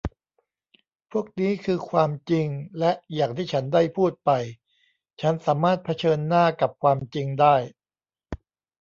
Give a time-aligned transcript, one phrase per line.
[1.11, 2.47] พวกนี้คือความจริง
[2.79, 4.31] และอย่างที่ฉันได้พูดไป
[5.21, 7.55] ฉันสามารถเผชิญหน้ากับความจริงได้